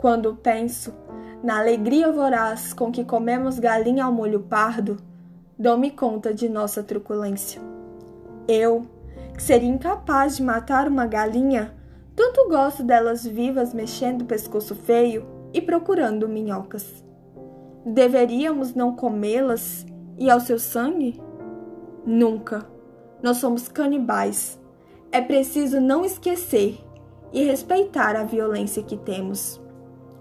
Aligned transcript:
Quando 0.00 0.34
penso 0.34 0.94
na 1.44 1.58
alegria 1.58 2.10
voraz 2.10 2.72
com 2.72 2.90
que 2.90 3.04
comemos 3.04 3.58
galinha 3.58 4.06
ao 4.06 4.10
molho 4.10 4.40
pardo, 4.40 4.96
dou-me 5.58 5.90
conta 5.90 6.32
de 6.32 6.48
nossa 6.48 6.82
truculência. 6.82 7.60
Eu, 8.48 8.86
que 9.34 9.42
seria 9.42 9.68
incapaz 9.68 10.38
de 10.38 10.42
matar 10.42 10.88
uma 10.88 11.06
galinha, 11.06 11.74
tanto 12.16 12.48
gosto 12.48 12.82
delas 12.82 13.26
vivas 13.26 13.74
mexendo 13.74 14.22
o 14.22 14.24
pescoço 14.24 14.74
feio 14.74 15.26
e 15.52 15.60
procurando 15.60 16.26
minhocas. 16.26 17.04
Deveríamos 17.84 18.74
não 18.74 18.96
comê-las 18.96 19.84
e 20.18 20.30
ao 20.30 20.40
seu 20.40 20.58
sangue? 20.58 21.20
Nunca. 22.06 22.66
Nós 23.22 23.36
somos 23.36 23.68
canibais. 23.68 24.58
É 25.12 25.20
preciso 25.20 25.78
não 25.78 26.06
esquecer 26.06 26.78
e 27.34 27.44
respeitar 27.44 28.16
a 28.16 28.24
violência 28.24 28.82
que 28.82 28.96
temos. 28.96 29.60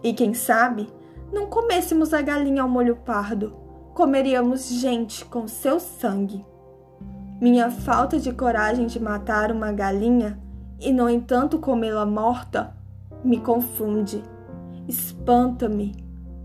E 0.03 0.13
quem 0.13 0.33
sabe, 0.33 0.87
não 1.31 1.47
comêssemos 1.47 2.13
a 2.13 2.21
galinha 2.21 2.63
ao 2.63 2.69
molho 2.69 2.95
pardo, 2.95 3.53
comeríamos 3.93 4.69
gente 4.69 5.25
com 5.25 5.47
seu 5.47 5.79
sangue. 5.79 6.45
Minha 7.41 7.69
falta 7.69 8.19
de 8.19 8.33
coragem 8.33 8.87
de 8.87 8.99
matar 8.99 9.51
uma 9.51 9.71
galinha 9.71 10.39
e, 10.79 10.91
no 10.91 11.09
entanto, 11.09 11.59
comê-la 11.59 12.05
morta 12.05 12.75
me 13.23 13.39
confunde, 13.39 14.23
espanta-me, 14.87 15.93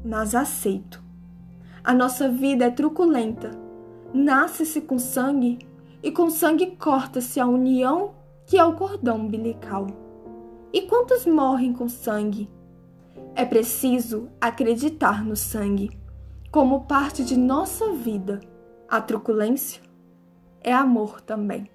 mas 0.04 0.34
aceito. 0.34 1.02
A 1.82 1.94
nossa 1.94 2.28
vida 2.28 2.64
é 2.64 2.70
truculenta. 2.70 3.50
Nasce-se 4.12 4.80
com 4.80 4.98
sangue 4.98 5.58
e 6.02 6.10
com 6.10 6.30
sangue 6.30 6.76
corta-se 6.76 7.38
a 7.38 7.46
união 7.46 8.12
que 8.46 8.58
é 8.58 8.64
o 8.64 8.74
cordão 8.74 9.16
umbilical. 9.16 9.86
E 10.72 10.82
quantos 10.82 11.26
morrem 11.26 11.72
com 11.72 11.88
sangue? 11.88 12.48
É 13.34 13.44
preciso 13.44 14.28
acreditar 14.40 15.24
no 15.24 15.36
sangue 15.36 15.98
como 16.50 16.86
parte 16.86 17.24
de 17.24 17.36
nossa 17.36 17.92
vida. 17.92 18.40
A 18.88 19.00
truculência 19.00 19.82
é 20.60 20.72
amor 20.72 21.20
também. 21.20 21.68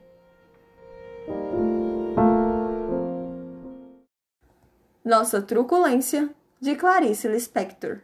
Nossa 5.03 5.41
Truculência, 5.41 6.29
de 6.61 6.75
Clarice 6.75 7.27
Lispector. 7.27 7.99